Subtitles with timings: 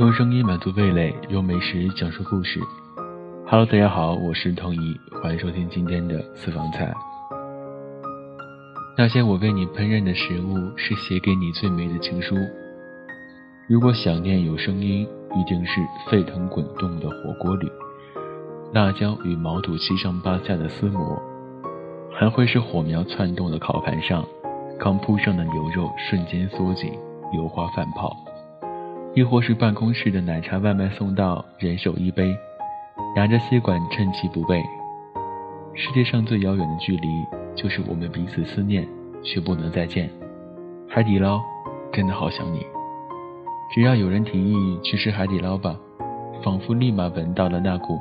[0.00, 2.58] 用声音满足味蕾，用美食讲述故事。
[3.46, 6.90] Hello，大家好，我是童怡，欢迎收听今天的私房菜。
[8.96, 12.34] 那些我为你烹饪的食物，是写给你最美的情书。
[13.68, 15.06] 如果想念有声音，
[15.36, 17.70] 一定是沸腾滚动的火锅里，
[18.72, 21.20] 辣椒与毛肚七上八下的撕磨，
[22.10, 24.24] 还会是火苗窜动的烤盘上，
[24.78, 26.90] 刚铺上的牛肉瞬间缩紧，
[27.34, 28.16] 油花泛泡。
[29.12, 32.32] 亦或是办公室的奶茶外卖送到，人手一杯，
[33.16, 34.62] 拿着吸管趁其不备。
[35.74, 37.08] 世界上最遥远的距离，
[37.56, 38.86] 就是我们彼此思念
[39.24, 40.08] 却不能再见。
[40.88, 41.40] 海底捞，
[41.92, 42.64] 真的好想你。
[43.74, 45.76] 只要有人提议去吃海底捞吧，
[46.44, 48.00] 仿佛立马闻到了那股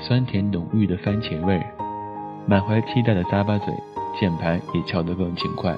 [0.00, 1.66] 酸甜浓郁的番茄味儿，
[2.46, 3.74] 满怀期待的咂巴嘴，
[4.18, 5.76] 键盘也敲得更勤快。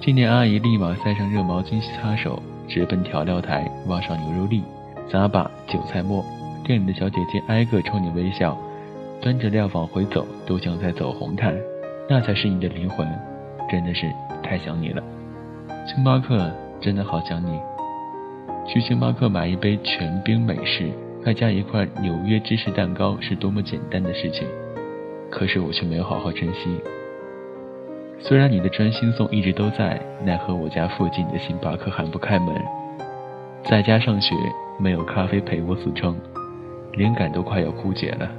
[0.00, 2.42] 青年阿姨立马塞上热毛巾擦手。
[2.72, 4.62] 直奔调料台，挖上牛肉粒，
[5.10, 6.24] 撒把韭菜末。
[6.64, 8.56] 店里的小姐姐挨个冲你微笑，
[9.20, 11.54] 端着料往回走，都像在走红毯。
[12.08, 13.06] 那才是你的灵魂，
[13.70, 14.10] 真的是
[14.42, 15.02] 太想你了。
[15.86, 17.60] 星巴克真的好想你。
[18.66, 20.88] 去星巴克买一杯全冰美式，
[21.26, 24.46] 外加一块纽约芝士蛋糕，是多么简单的事情，
[25.30, 26.80] 可是我却没有好好珍惜。
[28.24, 32.54] 虽然你的专心送一直都在，奈何我家附近的星巴克还不开门。
[33.64, 34.32] 在家上学，
[34.78, 36.16] 没有咖啡陪我死撑，
[36.92, 38.30] 灵感都快要枯竭了。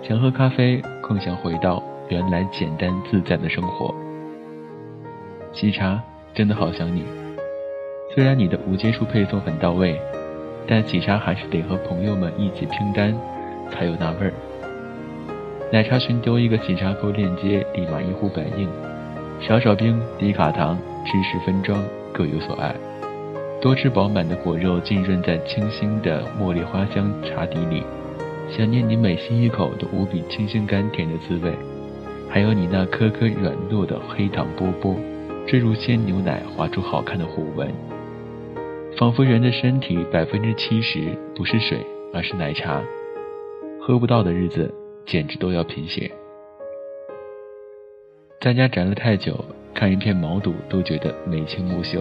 [0.00, 3.92] 想喝咖啡，更想回到原来简单自在的生活。
[5.52, 6.00] 喜茶
[6.32, 7.04] 真的好想你，
[8.14, 10.00] 虽然你的无接触配送很到位，
[10.68, 13.12] 但喜茶还是得和朋友们一起拼单，
[13.70, 14.32] 才有那味儿。
[15.72, 18.68] 奶茶群丢一个喜茶购链接，立马一呼百应。
[19.40, 22.76] 少少冰，低卡糖，芝士分装，各有所爱。
[23.58, 27.82] 多汁饱满的果肉浸润在清新的茉莉花香茶底里，
[28.50, 31.50] 想念你每吸一口都无比清新甘甜的滋味，
[32.28, 34.94] 还有你那颗颗软糯的黑糖波波，
[35.46, 37.72] 坠入鲜牛奶划出好看的虎纹，
[38.98, 41.78] 仿佛人的身体百分之七十不是水，
[42.12, 42.82] 而是奶茶。
[43.80, 44.81] 喝不到的日子。
[45.04, 46.10] 简直都要贫血，
[48.40, 52.00] 在家宅了太久，看一片毛肚都觉得眉清目秀，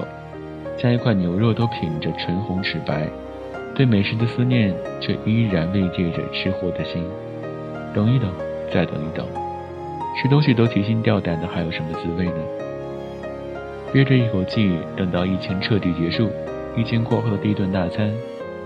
[0.78, 3.10] 加一块牛肉都品着唇红齿白，
[3.76, 7.04] 对美食的思念却依然慰藉着吃货的心。
[7.94, 8.32] 等一等，
[8.72, 9.28] 再等一等，
[10.22, 12.38] 吃东西都提心吊胆的，还有什么滋味呢？
[13.92, 16.30] 憋着一口气，等到疫情彻底结束，
[16.78, 18.14] 疫情过后的第一顿大餐，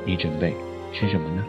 [0.06, 0.54] 你准备
[0.94, 1.44] 吃什么呢？